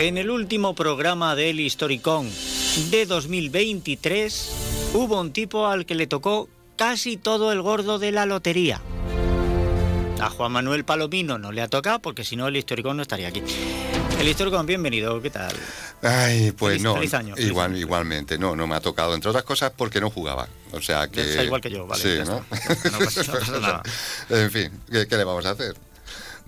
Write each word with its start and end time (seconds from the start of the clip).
En 0.00 0.16
el 0.16 0.30
último 0.30 0.74
programa 0.74 1.34
del 1.36 1.60
Historicón 1.60 2.30
de 2.90 3.04
2023 3.04 4.52
hubo 4.94 5.20
un 5.20 5.30
tipo 5.32 5.66
al 5.66 5.84
que 5.84 5.94
le 5.94 6.06
tocó 6.06 6.48
casi 6.76 7.16
todo 7.18 7.52
el 7.52 7.60
gordo 7.60 7.98
de 7.98 8.10
la 8.10 8.24
lotería. 8.24 8.80
A 10.20 10.30
Juan 10.30 10.52
Manuel 10.52 10.84
Palomino 10.84 11.36
no 11.38 11.52
le 11.52 11.60
ha 11.62 11.68
tocado 11.68 11.98
porque 12.00 12.24
si 12.24 12.34
no 12.36 12.48
el 12.48 12.56
Historicón 12.56 12.96
no 12.96 13.02
estaría 13.02 13.28
aquí. 13.28 13.42
El 14.18 14.26
Historicón, 14.28 14.64
bienvenido, 14.66 15.20
¿qué 15.20 15.28
tal? 15.30 15.54
Ay, 16.02 16.52
pues 16.52 16.76
Feliz- 16.78 16.82
no. 16.82 16.94
feliz 16.94 17.14
año, 17.14 17.34
feliz 17.36 17.50
igual, 17.50 17.70
año. 17.72 17.80
igualmente, 17.80 18.38
no, 18.38 18.56
no 18.56 18.66
me 18.66 18.76
ha 18.76 18.80
tocado, 18.80 19.14
entre 19.14 19.28
otras 19.30 19.44
cosas 19.44 19.72
porque 19.76 20.00
no 20.00 20.10
jugaba. 20.10 20.48
O 20.72 20.80
sea 20.80 21.08
que. 21.08 21.20
Está 21.20 21.44
igual 21.44 21.60
que 21.60 21.70
yo, 21.70 21.86
vale. 21.86 22.02
Sí, 22.02 22.18
¿no? 22.26 22.44
está. 22.50 22.90
No 22.90 22.98
pasa, 22.98 23.22
no 23.32 23.38
pasa 23.38 23.52
nada. 23.60 23.82
en 24.30 24.50
fin, 24.50 24.70
¿qué, 24.90 25.06
qué 25.06 25.16
le 25.16 25.24
vamos 25.24 25.44
a 25.46 25.50
hacer? 25.50 25.74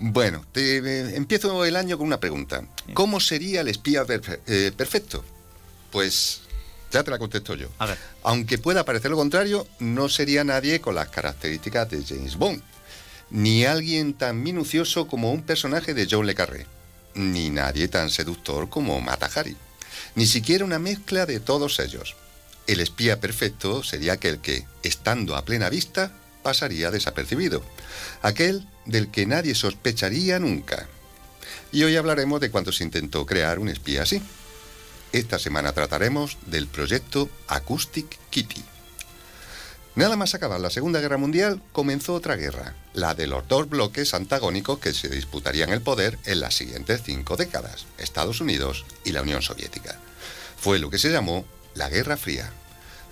Bueno, 0.04 0.44
te- 0.50 0.78
eh, 0.78 1.14
empiezo 1.16 1.64
el 1.64 1.76
año 1.76 1.96
con 1.96 2.08
una 2.08 2.18
pregunta. 2.18 2.64
¿Cómo 2.92 3.20
sería 3.20 3.60
el 3.60 3.68
espía 3.68 4.04
perfe- 4.04 4.40
eh, 4.48 4.72
perfecto? 4.76 5.24
Pues 5.92 6.40
ya 6.90 7.04
te 7.04 7.10
la 7.12 7.18
contesto 7.18 7.54
yo. 7.54 7.68
A 7.78 7.86
ver. 7.86 7.98
Aunque 8.24 8.58
pueda 8.58 8.84
parecer 8.84 9.12
lo 9.12 9.16
contrario, 9.16 9.66
no 9.78 10.08
sería 10.08 10.42
nadie 10.42 10.80
con 10.80 10.96
las 10.96 11.08
características 11.08 11.88
de 11.88 12.04
James 12.04 12.36
Bond, 12.36 12.60
ni 13.30 13.64
alguien 13.64 14.14
tan 14.14 14.42
minucioso 14.42 15.06
como 15.06 15.30
un 15.32 15.42
personaje 15.42 15.94
de 15.94 16.08
John 16.10 16.26
Le 16.26 16.34
Carré, 16.34 16.66
ni 17.14 17.50
nadie 17.50 17.86
tan 17.86 18.10
seductor 18.10 18.68
como 18.68 19.00
Mata 19.00 19.30
Hari, 19.32 19.56
ni 20.16 20.26
siquiera 20.26 20.64
una 20.64 20.80
mezcla 20.80 21.26
de 21.26 21.38
todos 21.38 21.78
ellos. 21.78 22.16
El 22.66 22.80
espía 22.80 23.20
perfecto 23.20 23.84
sería 23.84 24.14
aquel 24.14 24.40
que, 24.40 24.64
estando 24.82 25.36
a 25.36 25.44
plena 25.44 25.70
vista, 25.70 26.12
pasaría 26.42 26.90
desapercibido, 26.90 27.62
aquel 28.22 28.66
del 28.84 29.10
que 29.10 29.26
nadie 29.26 29.54
sospecharía 29.54 30.38
nunca. 30.38 30.88
Y 31.70 31.84
hoy 31.84 31.96
hablaremos 31.96 32.40
de 32.40 32.50
cuando 32.50 32.72
se 32.72 32.84
intentó 32.84 33.24
crear 33.26 33.58
un 33.58 33.68
espía 33.68 34.02
así. 34.02 34.22
Esta 35.12 35.38
semana 35.38 35.72
trataremos 35.72 36.38
del 36.46 36.66
proyecto 36.66 37.28
Acoustic 37.48 38.18
Kitty. 38.30 38.64
Nada 39.94 40.16
más 40.16 40.34
acabar 40.34 40.58
la 40.58 40.70
Segunda 40.70 41.00
Guerra 41.00 41.18
Mundial, 41.18 41.60
comenzó 41.72 42.14
otra 42.14 42.36
guerra, 42.36 42.74
la 42.94 43.14
de 43.14 43.26
los 43.26 43.46
dos 43.46 43.68
bloques 43.68 44.14
antagónicos 44.14 44.78
que 44.78 44.94
se 44.94 45.10
disputarían 45.10 45.68
el 45.68 45.82
poder 45.82 46.18
en 46.24 46.40
las 46.40 46.54
siguientes 46.54 47.02
cinco 47.04 47.36
décadas, 47.36 47.84
Estados 47.98 48.40
Unidos 48.40 48.86
y 49.04 49.12
la 49.12 49.20
Unión 49.20 49.42
Soviética. 49.42 49.98
Fue 50.56 50.78
lo 50.78 50.88
que 50.88 50.96
se 50.96 51.10
llamó 51.10 51.44
la 51.74 51.90
Guerra 51.90 52.16
Fría. 52.16 52.50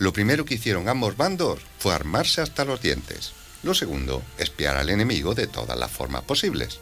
Lo 0.00 0.14
primero 0.14 0.46
que 0.46 0.54
hicieron 0.54 0.88
ambos 0.88 1.18
bandos 1.18 1.60
fue 1.78 1.92
armarse 1.92 2.40
hasta 2.40 2.64
los 2.64 2.80
dientes. 2.80 3.32
Lo 3.62 3.74
segundo, 3.74 4.22
espiar 4.38 4.78
al 4.78 4.88
enemigo 4.88 5.34
de 5.34 5.46
todas 5.46 5.78
las 5.78 5.90
formas 5.90 6.22
posibles. 6.22 6.78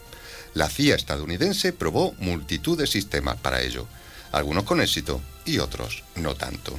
La 0.55 0.71
CIA 0.71 0.95
estadounidense 0.95 1.73
probó 1.73 2.15
multitud 2.21 2.79
de 2.79 2.87
sistemas 2.87 3.37
para 3.37 3.61
ello, 3.61 3.89
algunos 4.31 4.63
con 4.63 4.81
éxito 4.81 5.21
y 5.45 5.59
otros 5.59 6.05
no 6.15 6.37
tanto. 6.37 6.79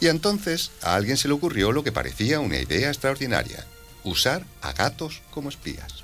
Y 0.00 0.06
entonces 0.06 0.70
a 0.80 0.94
alguien 0.94 1.18
se 1.18 1.28
le 1.28 1.34
ocurrió 1.34 1.70
lo 1.70 1.84
que 1.84 1.92
parecía 1.92 2.40
una 2.40 2.58
idea 2.58 2.88
extraordinaria, 2.88 3.66
usar 4.04 4.46
a 4.62 4.72
gatos 4.72 5.20
como 5.32 5.50
espías. 5.50 6.02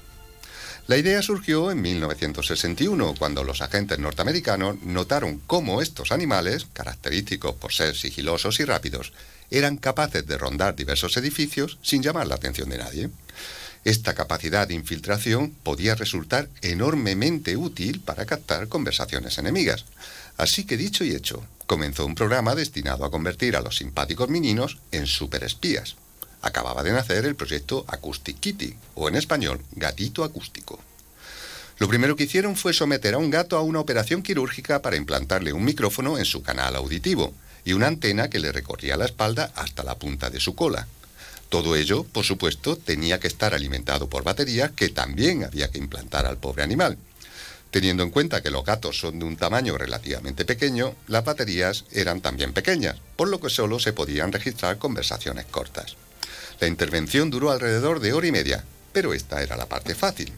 La 0.88 0.98
idea 0.98 1.22
surgió 1.22 1.70
en 1.70 1.80
1961, 1.80 3.14
cuando 3.18 3.44
los 3.44 3.62
agentes 3.62 3.98
norteamericanos 3.98 4.82
notaron 4.82 5.40
cómo 5.46 5.80
estos 5.80 6.12
animales, 6.12 6.66
característicos 6.74 7.54
por 7.54 7.72
ser 7.72 7.96
sigilosos 7.96 8.60
y 8.60 8.64
rápidos, 8.66 9.12
eran 9.50 9.76
capaces 9.76 10.26
de 10.26 10.38
rondar 10.38 10.76
diversos 10.76 11.16
edificios 11.16 11.78
sin 11.82 12.02
llamar 12.02 12.26
la 12.26 12.36
atención 12.36 12.68
de 12.68 12.78
nadie. 12.78 13.10
Esta 13.84 14.14
capacidad 14.14 14.68
de 14.68 14.74
infiltración 14.74 15.50
podía 15.62 15.94
resultar 15.94 16.48
enormemente 16.60 17.56
útil 17.56 18.00
para 18.00 18.26
captar 18.26 18.68
conversaciones 18.68 19.38
enemigas. 19.38 19.86
Así 20.36 20.64
que 20.64 20.76
dicho 20.76 21.02
y 21.02 21.14
hecho, 21.14 21.42
comenzó 21.66 22.04
un 22.04 22.14
programa 22.14 22.54
destinado 22.54 23.04
a 23.04 23.10
convertir 23.10 23.56
a 23.56 23.62
los 23.62 23.76
simpáticos 23.76 24.28
meninos 24.28 24.78
en 24.92 25.06
superespías. 25.06 25.96
Acababa 26.42 26.82
de 26.82 26.92
nacer 26.92 27.24
el 27.24 27.36
proyecto 27.36 27.84
Acoustic 27.88 28.38
Kitty, 28.38 28.74
o 28.94 29.08
en 29.08 29.16
español, 29.16 29.60
gatito 29.72 30.24
acústico. 30.24 30.78
Lo 31.78 31.88
primero 31.88 32.16
que 32.16 32.24
hicieron 32.24 32.56
fue 32.56 32.74
someter 32.74 33.14
a 33.14 33.18
un 33.18 33.30
gato 33.30 33.56
a 33.56 33.62
una 33.62 33.80
operación 33.80 34.22
quirúrgica 34.22 34.82
para 34.82 34.96
implantarle 34.96 35.54
un 35.54 35.64
micrófono 35.64 36.18
en 36.18 36.26
su 36.26 36.42
canal 36.42 36.76
auditivo 36.76 37.34
y 37.64 37.72
una 37.72 37.86
antena 37.86 38.30
que 38.30 38.38
le 38.38 38.52
recorría 38.52 38.96
la 38.96 39.04
espalda 39.04 39.52
hasta 39.54 39.82
la 39.82 39.98
punta 39.98 40.30
de 40.30 40.40
su 40.40 40.54
cola. 40.54 40.86
Todo 41.48 41.74
ello, 41.74 42.04
por 42.04 42.24
supuesto, 42.24 42.76
tenía 42.76 43.18
que 43.18 43.26
estar 43.26 43.54
alimentado 43.54 44.08
por 44.08 44.22
baterías 44.22 44.70
que 44.70 44.88
también 44.88 45.44
había 45.44 45.68
que 45.68 45.78
implantar 45.78 46.24
al 46.26 46.38
pobre 46.38 46.62
animal. 46.62 46.96
Teniendo 47.70 48.02
en 48.02 48.10
cuenta 48.10 48.42
que 48.42 48.50
los 48.50 48.64
gatos 48.64 48.98
son 48.98 49.18
de 49.18 49.24
un 49.24 49.36
tamaño 49.36 49.78
relativamente 49.78 50.44
pequeño, 50.44 50.94
las 51.06 51.24
baterías 51.24 51.84
eran 51.92 52.20
también 52.20 52.52
pequeñas, 52.52 52.96
por 53.16 53.28
lo 53.28 53.40
que 53.40 53.50
solo 53.50 53.78
se 53.78 53.92
podían 53.92 54.32
registrar 54.32 54.78
conversaciones 54.78 55.46
cortas. 55.46 55.96
La 56.60 56.66
intervención 56.66 57.30
duró 57.30 57.50
alrededor 57.50 58.00
de 58.00 58.12
hora 58.12 58.26
y 58.26 58.32
media, 58.32 58.64
pero 58.92 59.14
esta 59.14 59.42
era 59.42 59.56
la 59.56 59.66
parte 59.66 59.94
fácil. 59.94 60.32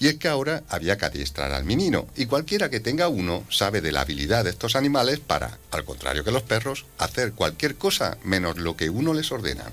Y 0.00 0.08
es 0.08 0.16
que 0.16 0.28
ahora 0.28 0.62
había 0.68 0.96
que 0.96 1.06
adiestrar 1.06 1.52
al 1.52 1.64
menino, 1.64 2.06
y 2.16 2.26
cualquiera 2.26 2.70
que 2.70 2.80
tenga 2.80 3.08
uno 3.08 3.44
sabe 3.50 3.80
de 3.80 3.90
la 3.90 4.02
habilidad 4.02 4.44
de 4.44 4.50
estos 4.50 4.76
animales 4.76 5.18
para, 5.18 5.58
al 5.72 5.84
contrario 5.84 6.22
que 6.24 6.30
los 6.30 6.42
perros, 6.42 6.86
hacer 6.98 7.32
cualquier 7.32 7.74
cosa 7.74 8.16
menos 8.22 8.58
lo 8.58 8.76
que 8.76 8.90
uno 8.90 9.12
les 9.12 9.32
ordena. 9.32 9.64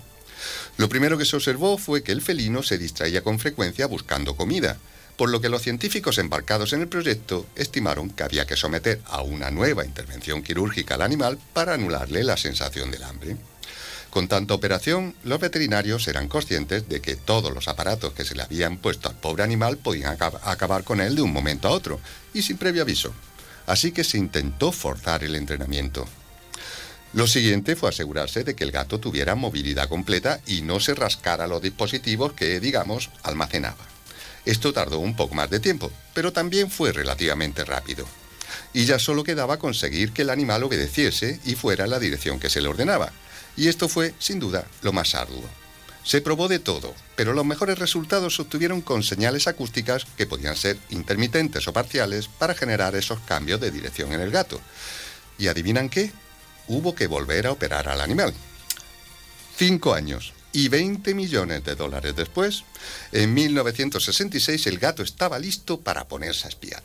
Lo 0.78 0.90
primero 0.90 1.18
que 1.18 1.26
se 1.26 1.36
observó 1.36 1.78
fue 1.78 2.04
que 2.04 2.12
el 2.12 2.22
felino 2.22 2.64
se 2.64 2.78
distraía 2.78 3.22
con 3.22 3.40
frecuencia 3.40 3.86
buscando 3.86 4.36
comida, 4.36 4.78
por 5.16 5.30
lo 5.30 5.40
que 5.42 5.50
los 5.50 5.62
científicos 5.62 6.18
embarcados 6.18 6.74
en 6.74 6.82
el 6.82 6.88
proyecto 6.88 7.46
estimaron 7.56 8.10
que 8.10 8.24
había 8.24 8.46
que 8.46 8.58
someter 8.58 9.02
a 9.06 9.22
una 9.22 9.52
nueva 9.52 9.86
intervención 9.86 10.44
quirúrgica 10.44 10.96
al 10.96 11.04
animal 11.04 11.40
para 11.54 11.76
anularle 11.76 12.24
la 12.24 12.36
sensación 12.36 12.92
del 12.92 13.04
hambre. 13.04 13.38
Con 14.16 14.30
tanta 14.30 14.54
operación, 14.54 15.14
los 15.26 15.42
veterinarios 15.42 16.08
eran 16.08 16.30
conscientes 16.30 16.88
de 16.88 17.02
que 17.02 17.18
todos 17.18 17.54
los 17.54 17.68
aparatos 17.68 18.14
que 18.14 18.24
se 18.24 18.34
le 18.34 18.44
habían 18.44 18.78
puesto 18.78 19.10
al 19.10 19.16
pobre 19.20 19.44
animal 19.44 19.76
podían 19.76 20.18
acab- 20.18 20.40
acabar 20.44 20.86
con 20.86 21.02
él 21.02 21.18
de 21.18 21.22
un 21.22 21.34
momento 21.34 21.68
a 21.68 21.72
otro, 21.72 22.00
y 22.34 22.42
sin 22.42 22.56
previo 22.56 22.84
aviso. 22.84 23.14
Así 23.68 23.92
que 23.92 24.06
se 24.06 24.18
intentó 24.18 24.72
forzar 24.72 25.26
el 25.26 25.36
entrenamiento. 25.36 26.08
Lo 27.12 27.28
siguiente 27.28 27.76
fue 27.76 27.90
asegurarse 27.90 28.46
de 28.46 28.56
que 28.56 28.64
el 28.64 28.72
gato 28.72 29.02
tuviera 29.02 29.36
movilidad 29.36 29.90
completa 29.90 30.40
y 30.48 30.62
no 30.62 30.80
se 30.80 30.96
rascara 30.96 31.46
los 31.46 31.62
dispositivos 31.62 32.32
que, 32.32 32.62
digamos, 32.62 33.10
almacenaba. 33.22 33.84
Esto 34.46 34.72
tardó 34.72 35.00
un 35.00 35.18
poco 35.18 35.36
más 35.36 35.50
de 35.50 35.60
tiempo, 35.60 35.92
pero 36.14 36.32
también 36.32 36.72
fue 36.72 36.94
relativamente 36.94 37.66
rápido. 37.66 38.08
Y 38.72 38.86
ya 38.86 38.98
solo 38.98 39.26
quedaba 39.26 39.60
conseguir 39.60 40.14
que 40.14 40.22
el 40.22 40.30
animal 40.30 40.64
obedeciese 40.64 41.42
y 41.44 41.56
fuera 41.56 41.84
en 41.84 41.90
la 41.90 42.00
dirección 42.00 42.40
que 42.40 42.50
se 42.50 42.62
le 42.62 42.70
ordenaba. 42.70 43.12
Y 43.58 43.68
esto 43.68 43.88
fue, 43.88 44.14
sin 44.20 44.40
duda, 44.40 44.66
lo 44.82 44.92
más 44.92 45.16
arduo. 45.16 45.44
Se 46.04 46.22
probó 46.22 46.48
de 46.48 46.60
todo, 46.60 46.94
pero 47.16 47.34
los 47.34 47.46
mejores 47.46 47.80
resultados 47.80 48.36
se 48.36 48.44
obtuvieron 48.44 48.82
con 48.82 49.02
señales 49.02 49.48
acústicas 49.48 50.06
que 50.18 50.28
podían 50.28 50.56
ser 50.56 50.78
intermitentes 50.92 51.68
o 51.68 51.74
parciales 51.74 52.28
para 52.28 52.54
generar 52.54 52.96
esos 52.96 53.20
cambios 53.22 53.60
de 53.60 53.72
dirección 53.72 54.14
en 54.14 54.22
el 54.22 54.30
gato. 54.30 54.62
¿Y 55.40 55.48
adivinan 55.48 55.90
qué? 55.90 56.12
Hubo 56.68 56.94
que 56.94 57.08
volver 57.08 57.48
a 57.48 57.52
operar 57.52 57.88
al 57.88 58.02
animal. 58.02 58.34
Cinco 59.58 59.94
años 59.94 60.34
y 60.56 60.70
20 60.70 61.14
millones 61.14 61.66
de 61.66 61.76
dólares 61.76 62.16
después, 62.16 62.64
en 63.12 63.34
1966 63.34 64.68
el 64.68 64.80
gato 64.80 65.04
estaba 65.04 65.38
listo 65.38 65.82
para 65.82 66.08
ponerse 66.08 66.48
a 66.48 66.50
espiar. 66.50 66.82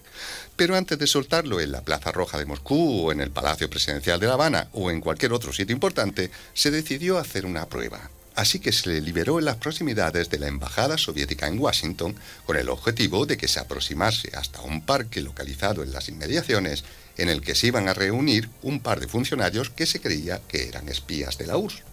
Pero 0.57 0.75
antes 0.75 0.99
de 0.99 1.07
soltarlo 1.07 1.61
en 1.61 1.71
la 1.71 1.83
Plaza 1.83 2.11
Roja 2.11 2.37
de 2.37 2.47
Moscú 2.47 3.07
o 3.07 3.13
en 3.13 3.21
el 3.21 3.31
Palacio 3.31 3.71
Presidencial 3.71 4.19
de 4.19 4.27
La 4.27 4.33
Habana 4.33 4.69
o 4.73 4.91
en 4.91 5.01
cualquier 5.01 5.33
otro 5.33 5.53
sitio 5.53 5.73
importante, 5.73 6.33
se 6.53 6.73
decidió 6.73 7.17
hacer 7.17 7.47
una 7.47 7.67
prueba. 7.67 8.11
Así 8.35 8.59
que 8.59 8.73
se 8.73 8.89
le 8.89 9.01
liberó 9.01 9.39
en 9.39 9.45
las 9.45 9.57
proximidades 9.57 10.31
de 10.31 10.41
la 10.41 10.49
Embajada 10.49 10.99
Soviética 10.99 11.47
en 11.47 11.61
Washington 11.61 12.17
con 12.47 12.57
el 12.57 12.71
objetivo 12.71 13.25
de 13.25 13.37
que 13.37 13.47
se 13.47 13.61
aproximase 13.61 14.33
hasta 14.35 14.63
un 14.63 14.85
parque 14.85 15.21
localizado 15.21 15.85
en 15.85 15.93
las 15.93 16.09
inmediaciones 16.09 16.83
en 17.19 17.29
el 17.29 17.41
que 17.41 17.55
se 17.55 17.69
iban 17.69 17.87
a 17.87 17.95
reunir 17.95 18.49
un 18.63 18.81
par 18.81 18.99
de 18.99 19.07
funcionarios 19.07 19.71
que 19.71 19.87
se 19.87 20.01
creía 20.01 20.41
que 20.49 20.67
eran 20.67 20.89
espías 20.89 21.39
de 21.39 21.47
la 21.47 21.57
URSS. 21.57 21.90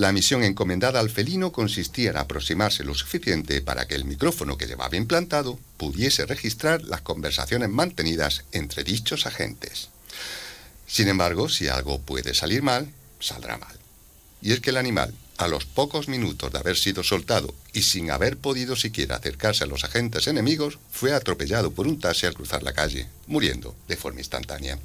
La 0.00 0.12
misión 0.12 0.42
encomendada 0.44 0.98
al 0.98 1.10
felino 1.10 1.52
consistía 1.52 2.12
en 2.12 2.16
aproximarse 2.16 2.84
lo 2.84 2.94
suficiente 2.94 3.60
para 3.60 3.86
que 3.86 3.94
el 3.94 4.06
micrófono 4.06 4.56
que 4.56 4.66
llevaba 4.66 4.96
implantado 4.96 5.58
pudiese 5.76 6.24
registrar 6.24 6.82
las 6.84 7.02
conversaciones 7.02 7.68
mantenidas 7.68 8.44
entre 8.52 8.82
dichos 8.82 9.26
agentes. 9.26 9.90
Sin 10.86 11.08
embargo, 11.08 11.50
si 11.50 11.68
algo 11.68 12.00
puede 12.00 12.32
salir 12.32 12.62
mal, 12.62 12.88
saldrá 13.20 13.58
mal. 13.58 13.76
Y 14.40 14.52
es 14.52 14.60
que 14.60 14.70
el 14.70 14.78
animal, 14.78 15.12
a 15.36 15.48
los 15.48 15.66
pocos 15.66 16.08
minutos 16.08 16.50
de 16.50 16.58
haber 16.58 16.78
sido 16.78 17.02
soltado 17.02 17.54
y 17.74 17.82
sin 17.82 18.10
haber 18.10 18.38
podido 18.38 18.76
siquiera 18.76 19.16
acercarse 19.16 19.64
a 19.64 19.66
los 19.66 19.84
agentes 19.84 20.28
enemigos, 20.28 20.78
fue 20.90 21.12
atropellado 21.12 21.72
por 21.72 21.86
un 21.86 22.00
taxi 22.00 22.24
al 22.24 22.32
cruzar 22.32 22.62
la 22.62 22.72
calle, 22.72 23.06
muriendo 23.26 23.76
de 23.86 23.98
forma 23.98 24.20
instantánea. 24.20 24.78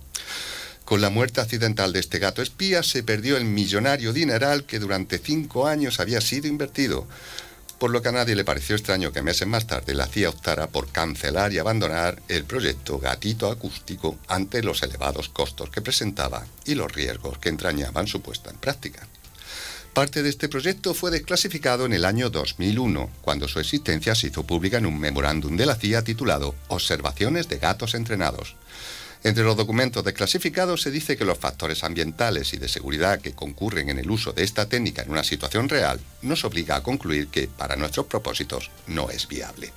Con 0.85 1.01
la 1.01 1.09
muerte 1.09 1.41
accidental 1.41 1.93
de 1.93 1.99
este 1.99 2.19
gato 2.19 2.43
espía 2.43 2.83
se 2.83 3.01
perdió 3.01 3.37
el 3.37 3.45
millonario 3.45 4.13
dineral 4.13 4.65
que 4.65 4.77
durante 4.77 5.17
cinco 5.17 5.65
años 5.65 5.99
había 5.99 6.21
sido 6.21 6.47
invertido. 6.47 7.07
por 7.79 7.91
lo 7.91 8.01
que 8.01 8.07
a 8.07 8.13
nadie 8.13 8.35
le 8.35 8.45
pareció 8.45 8.73
extraño 8.73 9.11
que 9.11 9.21
meses 9.21 9.47
más 9.49 9.67
tarde 9.67 9.93
la 9.93 10.07
CIA 10.07 10.29
optara 10.29 10.67
por 10.67 10.87
cancelar 10.87 11.51
y 11.51 11.57
abandonar 11.57 12.21
el 12.29 12.45
proyecto 12.45 12.99
Gatito 12.99 13.51
Acústico 13.51 14.17
ante 14.29 14.63
los 14.63 14.81
elevados 14.81 15.27
costos 15.27 15.69
que 15.71 15.81
presentaba 15.81 16.45
y 16.65 16.75
los 16.75 16.89
riesgos 16.93 17.37
que 17.37 17.49
entrañaban 17.49 18.07
su 18.07 18.21
puesta 18.21 18.49
en 18.49 18.55
práctica. 18.57 19.05
Parte 19.93 20.23
de 20.23 20.29
este 20.29 20.47
proyecto 20.47 20.93
fue 20.93 21.11
desclasificado 21.11 21.85
en 21.85 21.91
el 21.91 22.05
año 22.05 22.29
2001, 22.29 23.09
cuando 23.21 23.47
su 23.49 23.59
existencia 23.59 24.15
se 24.15 24.27
hizo 24.27 24.43
pública 24.43 24.77
en 24.77 24.85
un 24.85 24.97
memorándum 24.97 25.57
de 25.57 25.65
la 25.65 25.75
CIA 25.75 26.03
titulado 26.03 26.55
Observaciones 26.69 27.49
de 27.49 27.57
gatos 27.57 27.93
entrenados. 27.93 28.55
Entre 29.25 29.43
los 29.43 29.57
documentos 29.57 30.05
desclasificados 30.05 30.83
se 30.83 30.91
dice 30.91 31.17
que 31.17 31.25
los 31.25 31.39
factores 31.39 31.83
ambientales 31.83 32.53
y 32.53 32.57
de 32.57 32.69
seguridad 32.69 33.19
que 33.19 33.33
concurren 33.33 33.89
en 33.89 33.97
el 33.97 34.11
uso 34.11 34.33
de 34.33 34.43
esta 34.43 34.69
técnica 34.69 35.01
en 35.01 35.09
una 35.09 35.23
situación 35.23 35.67
real 35.67 35.99
nos 36.21 36.45
obliga 36.45 36.75
a 36.75 36.83
concluir 36.83 37.29
que, 37.29 37.47
para 37.47 37.75
nuestros 37.75 38.05
propósitos, 38.05 38.69
no 38.85 39.09
es 39.09 39.27
viable. 39.27 39.73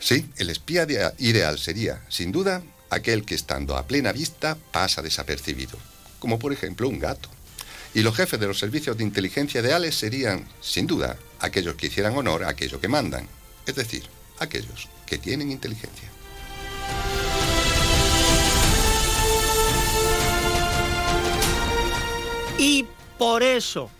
Sí, 0.00 0.28
el 0.36 0.50
espía 0.50 0.84
ideal 1.18 1.60
sería, 1.60 2.04
sin 2.08 2.32
duda, 2.32 2.60
aquel 2.90 3.24
que 3.24 3.36
estando 3.36 3.76
a 3.76 3.86
plena 3.86 4.10
vista 4.10 4.58
pasa 4.72 5.00
desapercibido, 5.00 5.78
como 6.18 6.40
por 6.40 6.52
ejemplo 6.52 6.88
un 6.88 6.98
gato. 6.98 7.28
Y 7.94 8.02
los 8.02 8.16
jefes 8.16 8.40
de 8.40 8.48
los 8.48 8.58
servicios 8.58 8.96
de 8.96 9.04
inteligencia 9.04 9.60
ideales 9.60 9.94
serían, 9.94 10.44
sin 10.60 10.88
duda, 10.88 11.16
aquellos 11.38 11.76
que 11.76 11.86
hicieran 11.86 12.16
honor 12.16 12.42
a 12.42 12.48
aquello 12.48 12.80
que 12.80 12.88
mandan, 12.88 13.28
es 13.64 13.76
decir, 13.76 14.02
aquellos 14.40 14.88
que 15.06 15.18
tienen 15.18 15.52
inteligencia. 15.52 16.10
Y 22.58 22.86
por 23.18 23.42
eso, 23.42 23.90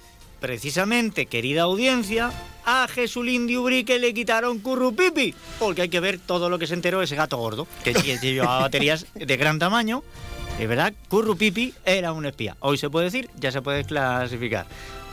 precisamente, 0.41 1.27
querida 1.27 1.63
audiencia, 1.63 2.33
a 2.65 2.87
Jesulín 2.89 3.47
de 3.47 3.57
Ubrique 3.57 3.99
le 3.99 4.13
quitaron 4.13 4.59
currupipi, 4.59 5.35
porque 5.59 5.83
hay 5.83 5.89
que 5.89 6.01
ver 6.01 6.19
todo 6.19 6.51
lo 6.51 6.59
que 6.59 6.67
se 6.67 6.75
enteró 6.75 7.01
ese 7.01 7.17
gato 7.17 7.37
gordo, 7.39 7.67
que 7.85 7.95
llevaba 7.95 8.59
baterías 8.63 9.07
de 9.15 9.37
gran 9.37 9.59
tamaño 9.59 10.03
es 10.59 10.69
verdad, 10.69 10.93
Currupipi 11.09 11.73
era 11.85 12.13
un 12.13 12.27
espía. 12.27 12.57
Hoy 12.59 12.79
se 12.79 12.91
puede 12.91 13.05
decir, 13.05 13.31
ya 13.39 13.53
se 13.53 13.63
puede 13.63 13.85
clasificar. 13.85 14.67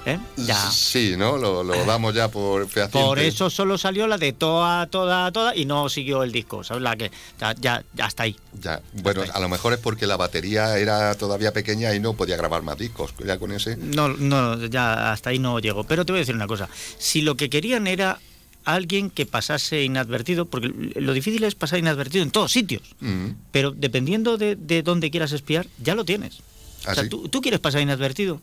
¿Eh? 0.06 0.20
Ya. 0.38 0.70
Sí, 0.70 1.16
¿no? 1.18 1.38
Lo, 1.38 1.64
damos 1.86 2.14
ya 2.14 2.30
por 2.30 2.68
fehaciente. 2.68 3.08
Por 3.08 3.20
eso 3.20 3.50
solo 3.50 3.78
salió 3.78 4.06
la 4.06 4.18
de 4.18 4.34
toda, 4.34 4.86
toda, 4.88 5.32
toda 5.32 5.56
y 5.56 5.66
no 5.66 5.90
siguió 5.90 6.22
el 6.22 6.32
disco, 6.32 6.64
¿sabes? 6.64 6.84
La 6.84 6.96
que 6.96 7.12
ya, 7.40 7.54
ya, 7.94 8.06
está 8.06 8.24
ahí. 8.24 8.36
Ya, 8.62 8.82
bueno, 8.94 9.24
a 9.34 9.40
lo 9.40 9.50
mejor 9.50 9.74
es 9.74 9.80
porque 9.80 10.06
la 10.06 10.16
batería 10.16 10.78
era 10.78 11.16
todavía 11.16 11.54
pequeña 11.54 11.94
y 11.96 12.00
no 12.00 12.14
podía 12.14 12.38
grabar 12.38 12.62
más 12.62 12.78
discos. 12.78 13.14
Ya 13.26 13.40
con 13.40 13.52
ese. 13.52 13.78
No, 13.78 14.10
no, 14.10 14.64
ya 14.66 15.12
hasta 15.12 15.32
ahí 15.32 15.40
no 15.40 15.60
llegó. 15.60 15.84
Pero 15.86 16.06
te 16.06 16.12
voy 16.12 16.20
a 16.20 16.22
decir 16.22 16.36
una 16.36 16.48
cosa. 16.48 16.70
Si 17.00 17.22
lo 17.22 17.36
que 17.36 17.50
querían 17.50 17.88
era 17.88 18.20
alguien 18.66 19.10
que 19.10 19.26
pasase 19.26 19.84
inadvertido, 19.84 20.46
porque 20.46 20.68
lo 20.96 21.14
difícil 21.14 21.44
es 21.44 21.56
pasar 21.56 21.80
inadvertido 21.80 22.24
en 22.24 22.32
todos 22.32 22.52
sitios, 22.52 22.82
mm. 23.00 23.28
pero 23.52 23.72
dependiendo 23.72 24.38
de, 24.38 24.56
dónde 24.84 25.12
quieras 25.12 25.32
espiar, 25.32 25.68
ya 25.82 25.96
lo 25.96 26.04
tienes. 26.04 26.40
o 26.88 26.94
sea, 26.94 27.04
¿Ah, 27.04 27.10
tú, 27.10 27.42
quieres 27.42 27.60
pasar 27.60 27.82
inadvertido, 27.82 28.42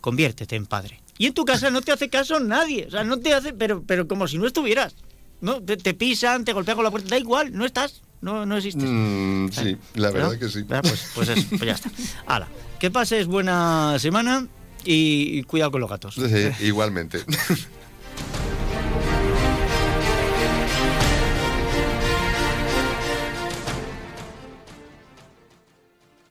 conviértete 0.00 0.56
en 0.56 0.66
padre. 0.66 1.00
Y 1.18 1.26
en 1.26 1.34
tu 1.34 1.44
casa 1.44 1.70
no 1.70 1.82
te 1.82 1.92
hace 1.92 2.08
caso 2.08 2.40
nadie, 2.40 2.86
o 2.86 2.90
sea, 2.90 3.04
no 3.04 3.18
te 3.18 3.34
hace, 3.34 3.52
pero, 3.52 3.82
pero 3.86 4.06
como 4.06 4.28
si 4.28 4.38
no 4.38 4.46
estuvieras. 4.46 4.94
¿no? 5.40 5.62
Te, 5.62 5.94
pisan, 5.94 6.44
te 6.44 6.52
golpean 6.52 6.76
con 6.76 6.84
la 6.84 6.90
puerta, 6.90 7.08
da 7.08 7.18
igual, 7.18 7.52
no 7.52 7.64
estás, 7.64 8.02
no, 8.20 8.44
no 8.46 8.56
existes. 8.56 8.88
Mm, 8.88 9.48
sí, 9.50 9.76
la 9.94 10.10
verdad 10.10 10.38
que 10.38 10.48
sí. 10.48 10.64
Pues, 10.64 11.10
pues, 11.14 11.28
eso, 11.28 11.46
pues 11.50 11.62
ya 11.62 11.72
está. 11.72 11.90
Hala, 12.26 12.48
que 12.78 12.90
pases 12.90 13.26
buena 13.26 13.96
semana 13.98 14.46
y, 14.84 15.42
cuidado 15.44 15.70
con 15.70 15.80
los 15.80 15.90
gatos. 15.90 16.14
Sí, 16.14 16.66
igualmente. 16.66 17.20